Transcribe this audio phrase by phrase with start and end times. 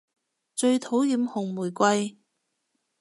[0.55, 2.17] 最討厭紅玫瑰